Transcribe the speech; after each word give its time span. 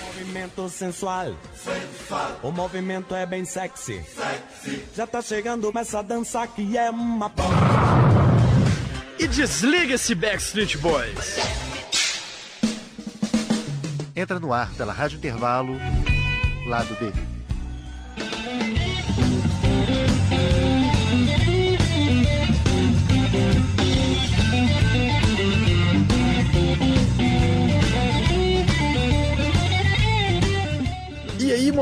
Movimento 0.00 0.68
sensual. 0.68 1.34
sensual. 1.54 2.40
O 2.42 2.50
movimento 2.50 3.14
é 3.14 3.24
bem 3.24 3.44
sexy. 3.44 4.04
sexy. 4.04 4.84
Já 4.94 5.06
tá 5.06 5.22
chegando 5.22 5.72
essa 5.76 6.02
dança 6.02 6.46
que 6.46 6.76
é 6.76 6.90
uma 6.90 7.32
E 9.18 9.26
desliga 9.26 9.94
esse 9.94 10.14
Backstreet 10.14 10.76
Boys. 10.78 11.36
Entra 14.14 14.38
no 14.38 14.52
ar 14.52 14.72
pela 14.74 14.92
Rádio 14.92 15.16
Intervalo, 15.16 15.76
lado 16.66 16.94
B. 17.00 17.37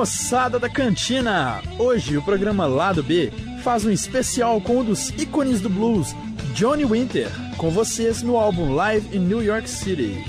moçada 0.07 0.57
da 0.57 0.69
cantina! 0.69 1.61
Hoje 1.81 2.17
o 2.17 2.23
programa 2.23 2.65
Lado 2.65 3.03
B 3.03 3.33
faz 3.65 3.85
um 3.85 3.91
especial 3.91 4.61
com 4.61 4.79
um 4.79 4.85
dos 4.85 5.09
ícones 5.19 5.61
do 5.61 5.69
blues, 5.69 6.15
Johnny 6.55 6.85
Winter, 6.85 7.29
com 7.57 7.71
vocês 7.71 8.23
no 8.23 8.37
álbum 8.37 8.73
Live 8.73 9.17
in 9.17 9.23
New 9.23 9.43
York 9.43 9.69
City. 9.69 10.25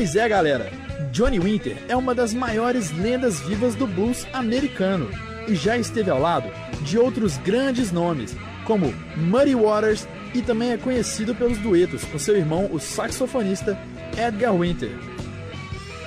Pois 0.00 0.16
é, 0.16 0.26
galera. 0.26 0.72
Johnny 1.12 1.38
Winter 1.38 1.76
é 1.86 1.94
uma 1.94 2.14
das 2.14 2.32
maiores 2.32 2.90
lendas 2.90 3.38
vivas 3.40 3.74
do 3.74 3.86
blues 3.86 4.26
americano 4.32 5.10
e 5.46 5.54
já 5.54 5.76
esteve 5.76 6.08
ao 6.08 6.18
lado 6.18 6.50
de 6.80 6.98
outros 6.98 7.36
grandes 7.36 7.92
nomes, 7.92 8.34
como 8.64 8.94
Muddy 9.14 9.54
Waters 9.54 10.08
e 10.32 10.40
também 10.40 10.72
é 10.72 10.78
conhecido 10.78 11.34
pelos 11.34 11.58
duetos 11.58 12.02
com 12.06 12.18
seu 12.18 12.34
irmão, 12.34 12.70
o 12.72 12.80
saxofonista 12.80 13.78
Edgar 14.16 14.56
Winter. 14.56 14.90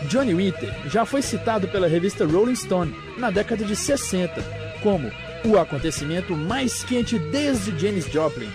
Johnny 0.09 0.33
Winter 0.33 0.73
já 0.89 1.05
foi 1.05 1.21
citado 1.21 1.67
pela 1.67 1.87
revista 1.87 2.25
Rolling 2.25 2.55
Stone 2.55 2.95
na 3.19 3.29
década 3.29 3.63
de 3.63 3.75
60 3.75 4.43
como 4.81 5.11
o 5.45 5.55
acontecimento 5.59 6.35
mais 6.35 6.83
quente 6.83 7.19
desde 7.19 7.77
Janis 7.77 8.11
Joplin. 8.11 8.49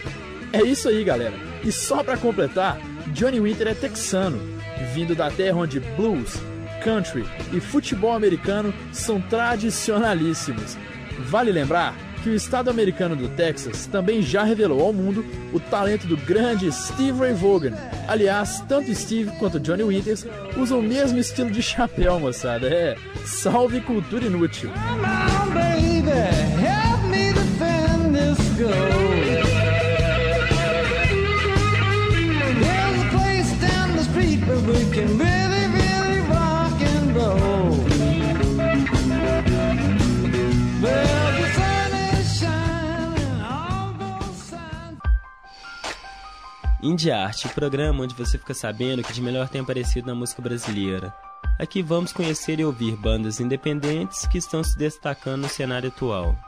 É 0.52 0.62
isso 0.62 0.88
aí, 0.88 1.04
galera. 1.04 1.34
E 1.62 1.70
só 1.70 2.02
para 2.02 2.16
completar, 2.16 2.76
Johnny 3.12 3.38
Winter 3.38 3.68
é 3.68 3.74
texano 3.74 4.57
vindo 4.94 5.14
da 5.14 5.30
terra 5.30 5.58
onde 5.58 5.80
blues, 5.80 6.36
country 6.82 7.24
e 7.52 7.60
futebol 7.60 8.12
americano 8.12 8.72
são 8.92 9.20
tradicionalíssimos. 9.20 10.76
Vale 11.20 11.50
lembrar 11.52 11.94
que 12.22 12.30
o 12.30 12.34
estado 12.34 12.68
americano 12.68 13.14
do 13.14 13.28
Texas 13.28 13.86
também 13.86 14.22
já 14.22 14.42
revelou 14.42 14.80
ao 14.80 14.92
mundo 14.92 15.24
o 15.52 15.60
talento 15.60 16.06
do 16.06 16.16
grande 16.16 16.70
Steve 16.72 17.18
Ray 17.18 17.34
Vaughan. 17.34 17.72
Aliás, 18.06 18.62
tanto 18.68 18.94
Steve 18.94 19.30
quanto 19.38 19.60
Johnny 19.60 19.82
Winters 19.82 20.26
usam 20.56 20.80
o 20.80 20.82
mesmo 20.82 21.18
estilo 21.18 21.50
de 21.50 21.62
chapéu, 21.62 22.18
moçada. 22.18 22.68
É, 22.68 22.96
salve 23.24 23.80
cultura 23.80 24.24
inútil. 24.24 24.70
Help 26.58 27.04
me 27.10 27.32
defend 27.32 28.14
this 28.14 28.38
we 28.58 29.17
Indie 46.80 47.10
Arte, 47.10 47.46
o 47.46 47.50
programa 47.50 48.02
onde 48.02 48.14
você 48.14 48.38
fica 48.38 48.54
sabendo 48.54 49.00
o 49.00 49.04
que 49.04 49.12
de 49.12 49.20
melhor 49.20 49.48
tem 49.48 49.60
aparecido 49.60 50.06
na 50.06 50.14
música 50.14 50.40
brasileira. 50.40 51.12
Aqui 51.58 51.82
vamos 51.82 52.12
conhecer 52.12 52.60
e 52.60 52.64
ouvir 52.64 52.96
bandas 52.96 53.40
independentes 53.40 54.26
que 54.26 54.38
estão 54.38 54.64
se 54.64 54.78
destacando 54.78 55.42
no 55.42 55.48
cenário 55.48 55.88
atual. 55.88 56.47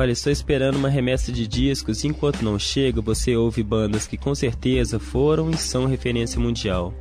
Olha, 0.00 0.12
estou 0.12 0.32
esperando 0.32 0.76
uma 0.76 0.88
remessa 0.88 1.30
de 1.30 1.46
discos 1.46 2.04
e 2.04 2.06
enquanto 2.06 2.40
não 2.40 2.58
chega, 2.58 3.02
você 3.02 3.36
ouve 3.36 3.62
bandas 3.62 4.06
que 4.06 4.16
com 4.16 4.34
certeza 4.34 4.98
foram 4.98 5.50
e 5.50 5.58
são 5.58 5.84
referência 5.84 6.40
mundial. 6.40 6.94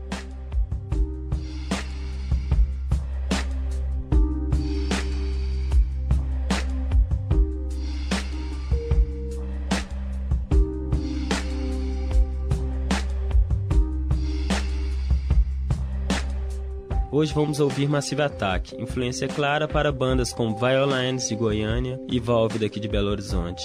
Hoje 17.20 17.34
vamos 17.34 17.60
ouvir 17.60 17.90
Massive 17.90 18.22
Attack, 18.22 18.82
influência 18.82 19.28
clara 19.28 19.68
para 19.68 19.92
bandas 19.92 20.32
como 20.32 20.58
Violines 20.58 21.28
de 21.28 21.36
Goiânia 21.36 22.00
e 22.10 22.18
Valve 22.18 22.58
daqui 22.58 22.80
de 22.80 22.88
Belo 22.88 23.10
Horizonte. 23.10 23.62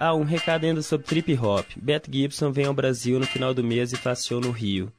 Ah, 0.00 0.14
um 0.14 0.22
recado 0.22 0.64
ainda 0.64 0.80
sobre 0.80 1.06
trip 1.06 1.36
hop. 1.36 1.66
Beth 1.76 2.02
Gibson 2.08 2.52
vem 2.52 2.66
ao 2.66 2.74
Brasil 2.74 3.18
no 3.18 3.26
final 3.26 3.52
do 3.52 3.64
mês 3.64 3.92
e 3.92 3.96
faz 3.96 4.24
show 4.24 4.40
no 4.40 4.52
Rio. 4.52 4.92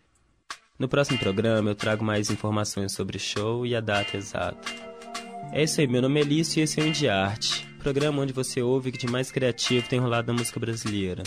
No 0.78 0.90
próximo 0.90 1.18
programa 1.18 1.69
eu 1.69 1.75
trago 1.75 2.04
mais 2.04 2.30
informações 2.30 2.92
sobre 2.92 3.16
o 3.16 3.19
show 3.19 3.66
e 3.66 3.74
a 3.74 3.80
data 3.80 4.18
exata. 4.18 4.57
É 5.54 5.63
isso 5.63 5.80
aí, 5.80 5.88
meu 5.88 6.01
nome 6.01 6.19
é 6.19 6.24
Lício 6.24 6.60
e 6.60 6.63
esse 6.63 6.81
é 6.81 6.84
o 6.84 6.88
Indie 6.88 7.07
Arte, 7.07 7.66
programa 7.80 8.22
onde 8.22 8.34
você 8.34 8.62
ouve 8.62 8.90
o 8.90 8.92
que 8.92 8.98
de 8.98 9.07
mais 9.07 9.31
criativo 9.31 9.88
tem 9.88 10.00
rolado 10.00 10.28
na 10.28 10.38
música 10.38 10.60
brasileira. 10.60 11.24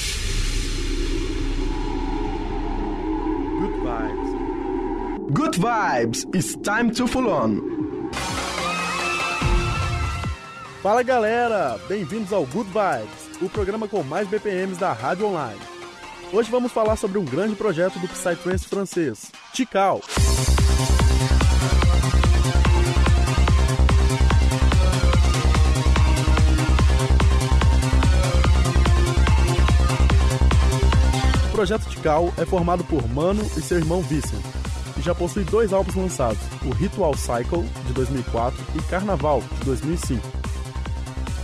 Good 3.59 3.79
vibes. 3.81 5.33
Good 5.33 5.59
vibes. 5.59 6.27
It's 6.35 6.57
time 6.57 6.91
to 6.93 7.07
full 7.07 7.29
on. 7.29 7.83
Fala 10.83 11.05
galera, 11.05 11.79
bem-vindos 11.89 12.33
ao 12.33 12.45
Good 12.45 12.69
Vibes, 12.71 13.22
o 13.43 13.51
programa 13.51 13.89
com 13.89 14.03
mais 14.05 14.29
BPMs 14.29 14.79
da 14.79 14.93
rádio 14.93 15.27
online. 15.27 15.61
Hoje 16.33 16.51
vamos 16.51 16.73
falar 16.73 16.97
sobre 16.97 17.19
um 17.19 17.25
grande 17.25 17.57
projeto 17.57 17.99
do 17.99 18.09
Psytrance 18.09 18.67
francês, 18.67 19.31
Tikal. 19.53 20.01
O 31.47 31.53
projeto 31.53 31.89
Tikal 31.89 32.33
é 32.39 32.47
formado 32.47 32.85
por 32.85 33.07
Mano 33.09 33.43
e 33.57 33.61
seu 33.61 33.79
irmão 33.79 34.01
Vicent, 34.03 34.43
e 34.97 35.03
já 35.03 35.15
possui 35.15 35.45
dois 35.45 35.73
álbuns 35.73 35.97
lançados, 35.97 36.41
o 36.65 36.71
Ritual 36.71 37.15
Cycle, 37.17 37.65
de 37.87 37.93
2004, 37.93 38.65
e 38.77 38.83
Carnaval, 38.83 39.43
de 39.59 39.65
2005. 39.67 40.42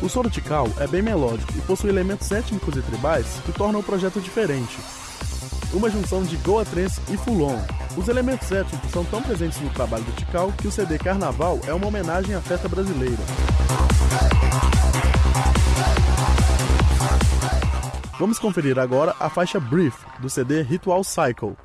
O 0.01 0.09
solo 0.09 0.31
Tikal 0.31 0.69
é 0.79 0.87
bem 0.87 1.03
melódico 1.03 1.53
e 1.57 1.61
possui 1.63 1.91
elementos 1.91 2.31
étnicos 2.31 2.77
e 2.77 2.83
tribais 2.83 3.27
que 3.45 3.53
tornam 3.53 3.81
o 3.81 3.83
projeto 3.83 4.21
diferente. 4.21 4.79
Uma 5.73 5.91
junção 5.91 6.23
de 6.23 6.37
Goa 6.37 6.65
Trance 6.65 7.01
e 7.11 7.17
Fulon. 7.17 7.59
Os 7.97 8.07
elementos 8.07 8.51
étnicos 8.53 8.91
são 8.93 9.05
tão 9.05 9.21
presentes 9.21 9.61
no 9.61 9.71
trabalho 9.71 10.05
do 10.05 10.13
Tikal 10.13 10.53
que 10.53 10.69
o 10.69 10.71
CD 10.71 10.99
Carnaval 10.99 11.59
é 11.67 11.75
uma 11.75 11.89
homenagem 11.89 12.35
à 12.35 12.41
festa 12.41 12.69
brasileira. 12.69 13.19
Vamos 18.19 18.39
conferir 18.39 18.79
agora 18.79 19.15
a 19.19 19.29
faixa 19.29 19.59
Brief 19.59 19.97
do 20.21 20.31
CD 20.31 20.63
Ritual 20.63 21.03
Cycle. 21.03 21.57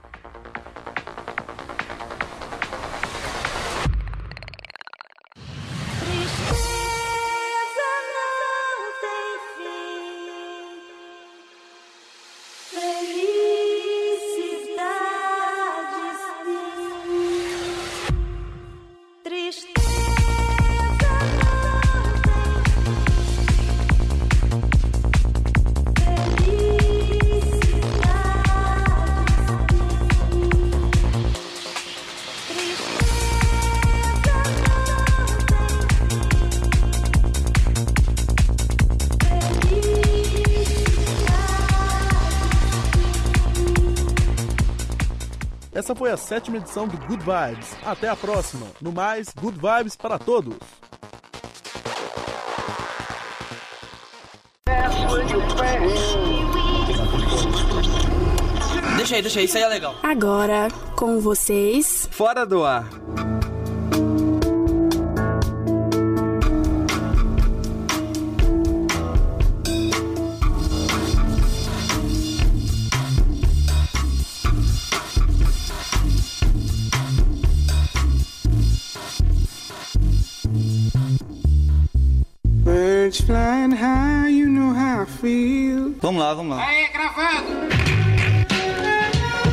Essa 45.74 45.96
foi 45.96 46.12
a 46.12 46.18
sétima 46.18 46.58
edição 46.58 46.88
do 46.88 46.98
Good 47.08 47.24
Vibes. 47.24 47.76
Até 47.84 48.08
a 48.08 48.16
próxima. 48.16 48.68
No 48.80 48.92
mais, 48.92 49.30
Good 49.30 49.58
Vibes 49.58 49.96
para 49.96 50.20
todos. 50.20 50.56
Deixa 58.98 59.16
aí, 59.16 59.22
deixa 59.22 59.40
aí, 59.40 59.46
isso 59.46 59.58
aí 59.58 59.64
é 59.64 59.68
legal. 59.68 59.96
Agora, 60.04 60.68
com 60.96 61.20
vocês. 61.20 62.08
Fora 62.12 62.46
do 62.46 62.64
ar. 62.64 62.88
Birds 82.74 83.22
flying 83.22 83.70
high, 83.70 84.30
you 84.30 84.50
know 84.50 84.74
how 84.74 85.04
I 85.04 85.06
feel. 85.06 85.94
Vamos 86.02 86.20
lá, 86.20 86.34
vamos 86.34 86.58
lá. 86.58 86.66
Aí, 86.66 86.88
gravado! 86.92 87.46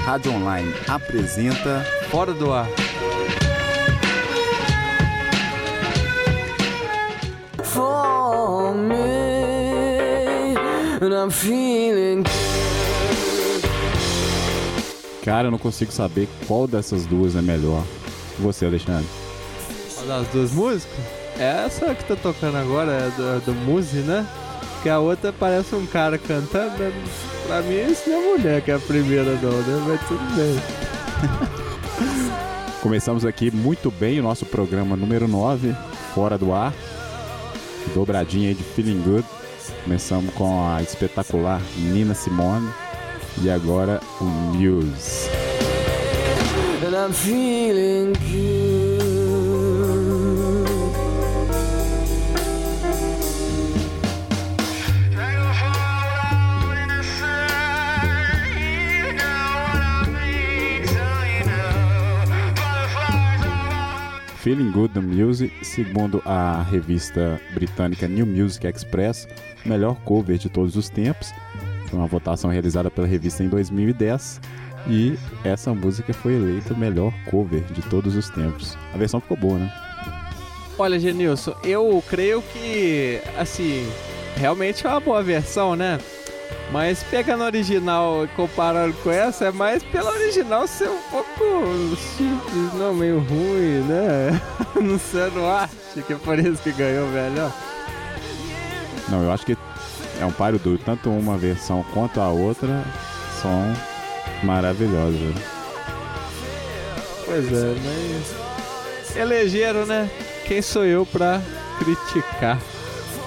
Rádio 0.06 0.32
Online 0.32 0.72
apresenta 0.88 1.84
Fora 2.10 2.32
do 2.32 2.50
ar. 2.50 2.66
For 7.62 8.74
me, 8.74 8.96
and 11.02 11.12
I'm 11.12 11.30
feeling 11.30 12.24
Cara, 15.22 15.48
eu 15.48 15.50
não 15.50 15.58
consigo 15.58 15.92
saber 15.92 16.26
qual 16.48 16.66
dessas 16.66 17.04
duas 17.04 17.36
é 17.36 17.42
melhor. 17.42 17.84
Você, 18.38 18.64
Alexandre? 18.64 19.06
Qual 19.94 20.06
das 20.06 20.26
duas 20.28 20.52
músicas? 20.52 21.19
Essa 21.38 21.94
que 21.94 22.04
tá 22.04 22.16
tocando 22.16 22.56
agora 22.56 22.92
é 22.92 23.10
do, 23.16 23.40
do 23.46 23.54
Muse, 23.54 23.98
né? 23.98 24.26
Que 24.82 24.88
a 24.88 24.98
outra 24.98 25.32
parece 25.32 25.74
um 25.74 25.86
cara 25.86 26.18
cantando. 26.18 26.76
né? 26.78 26.92
Pra 27.46 27.62
mim, 27.62 27.90
isso 27.90 28.08
não 28.08 28.16
é 28.16 28.36
mulher 28.36 28.62
que 28.62 28.70
é 28.70 28.74
a 28.74 28.78
primeira, 28.78 29.34
não, 29.36 29.50
né? 29.50 29.84
Mas 29.86 30.00
tudo 30.08 30.22
bem. 30.36 30.60
Começamos 32.82 33.24
aqui 33.26 33.50
muito 33.50 33.90
bem 33.90 34.18
o 34.20 34.22
nosso 34.22 34.46
programa 34.46 34.96
número 34.96 35.28
9, 35.28 35.74
Fora 36.14 36.38
do 36.38 36.52
Ar. 36.52 36.72
Dobradinha 37.94 38.48
aí 38.48 38.54
de 38.54 38.62
Feeling 38.62 39.00
Good. 39.02 39.24
Começamos 39.84 40.32
com 40.34 40.66
a 40.66 40.82
espetacular 40.82 41.60
Nina 41.76 42.14
Simone. 42.14 42.68
E 43.42 43.50
agora 43.50 44.00
o 44.20 44.24
Muse. 44.24 45.28
and 46.90 46.96
I'm 46.96 47.12
feeling 47.12 48.14
Feeling 64.50 64.72
Good 64.72 64.94
do 64.94 65.00
Muse, 65.02 65.52
segundo 65.62 66.20
a 66.26 66.60
revista 66.62 67.40
britânica 67.54 68.08
New 68.08 68.26
Music 68.26 68.66
Express, 68.66 69.28
melhor 69.64 69.94
cover 70.04 70.38
de 70.38 70.48
todos 70.48 70.74
os 70.74 70.88
tempos. 70.88 71.32
Foi 71.86 71.96
uma 71.96 72.08
votação 72.08 72.50
realizada 72.50 72.90
pela 72.90 73.06
revista 73.06 73.44
em 73.44 73.48
2010 73.48 74.40
e 74.88 75.16
essa 75.44 75.72
música 75.72 76.12
foi 76.12 76.34
eleita 76.34 76.74
melhor 76.74 77.12
cover 77.30 77.62
de 77.72 77.80
todos 77.82 78.16
os 78.16 78.28
tempos. 78.28 78.76
A 78.92 78.98
versão 78.98 79.20
ficou 79.20 79.36
boa, 79.36 79.56
né? 79.56 79.72
Olha, 80.76 80.98
Genilson, 80.98 81.54
eu 81.62 82.02
creio 82.08 82.42
que, 82.42 83.20
assim, 83.38 83.86
realmente 84.34 84.84
é 84.84 84.90
uma 84.90 84.98
boa 84.98 85.22
versão, 85.22 85.76
né? 85.76 86.00
Mas 86.72 87.02
pegando 87.02 87.42
a 87.42 87.46
original 87.46 88.24
e 88.24 88.28
comparando 88.28 88.94
com 89.02 89.10
essa, 89.10 89.46
é 89.46 89.52
mais 89.52 89.82
pela 89.82 90.12
original 90.12 90.68
ser 90.68 90.88
um 90.88 91.02
pouco 91.10 91.96
simples, 92.16 92.72
não, 92.74 92.94
meio 92.94 93.18
ruim, 93.18 93.84
né? 93.88 94.40
Não 94.80 94.98
sei, 94.98 95.30
não 95.34 95.50
acho 95.50 96.02
que 96.06 96.12
é 96.12 96.16
por 96.16 96.38
isso 96.38 96.62
que 96.62 96.72
ganhou 96.72 97.06
melhor. 97.08 97.52
Não, 99.08 99.22
eu 99.24 99.32
acho 99.32 99.44
que 99.44 99.56
é 100.20 100.24
um 100.24 100.30
páreo 100.30 100.58
duro. 100.58 100.80
Tanto 100.84 101.10
uma 101.10 101.36
versão 101.36 101.84
quanto 101.92 102.20
a 102.20 102.28
outra 102.28 102.84
são 103.42 103.64
maravilhosas. 104.42 105.18
velho. 105.18 105.34
Pois 107.26 107.52
é, 107.52 107.74
mas. 107.84 109.16
Elegeram, 109.16 109.84
né? 109.84 110.08
Quem 110.46 110.62
sou 110.62 110.84
eu 110.84 111.04
pra 111.04 111.42
criticar? 111.78 112.58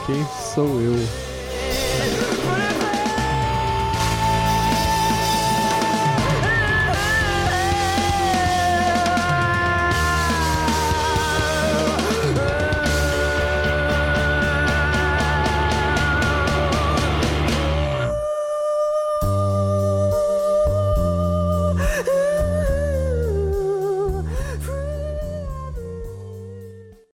Quem 0.05 0.25
sou 0.53 0.81
eu? 0.81 1.22